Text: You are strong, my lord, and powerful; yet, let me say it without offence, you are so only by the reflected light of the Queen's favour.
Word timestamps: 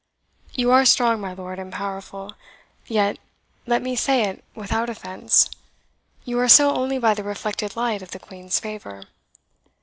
You 0.55 0.71
are 0.71 0.83
strong, 0.83 1.21
my 1.21 1.33
lord, 1.33 1.59
and 1.59 1.71
powerful; 1.71 2.33
yet, 2.87 3.19
let 3.67 3.83
me 3.83 3.95
say 3.95 4.23
it 4.23 4.43
without 4.55 4.89
offence, 4.89 5.47
you 6.25 6.39
are 6.39 6.49
so 6.49 6.73
only 6.73 6.97
by 6.97 7.13
the 7.13 7.23
reflected 7.23 7.75
light 7.75 8.01
of 8.01 8.09
the 8.09 8.17
Queen's 8.17 8.59
favour. 8.59 9.03